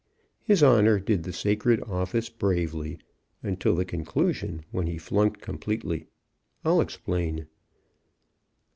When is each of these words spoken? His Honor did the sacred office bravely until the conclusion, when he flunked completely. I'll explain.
His 0.41 0.63
Honor 0.63 0.99
did 0.99 1.21
the 1.21 1.31
sacred 1.31 1.79
office 1.83 2.27
bravely 2.27 2.97
until 3.43 3.75
the 3.75 3.85
conclusion, 3.85 4.65
when 4.71 4.87
he 4.87 4.97
flunked 4.97 5.41
completely. 5.43 6.07
I'll 6.65 6.81
explain. 6.81 7.45